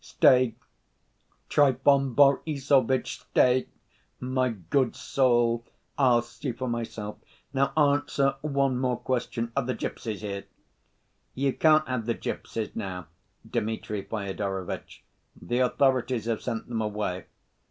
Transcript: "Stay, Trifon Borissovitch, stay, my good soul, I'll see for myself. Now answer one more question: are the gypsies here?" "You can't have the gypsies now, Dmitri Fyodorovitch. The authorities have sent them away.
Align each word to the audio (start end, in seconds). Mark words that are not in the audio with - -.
"Stay, 0.03 0.55
Trifon 1.47 2.15
Borissovitch, 2.15 3.19
stay, 3.21 3.67
my 4.19 4.49
good 4.49 4.95
soul, 4.95 5.63
I'll 5.95 6.23
see 6.23 6.53
for 6.53 6.67
myself. 6.67 7.19
Now 7.53 7.71
answer 7.77 8.33
one 8.41 8.79
more 8.79 8.97
question: 8.97 9.51
are 9.55 9.61
the 9.63 9.75
gypsies 9.75 10.21
here?" 10.21 10.45
"You 11.35 11.53
can't 11.53 11.87
have 11.87 12.07
the 12.07 12.15
gypsies 12.15 12.75
now, 12.75 13.09
Dmitri 13.47 14.01
Fyodorovitch. 14.01 15.03
The 15.39 15.59
authorities 15.59 16.25
have 16.25 16.41
sent 16.41 16.67
them 16.67 16.81
away. 16.81 17.25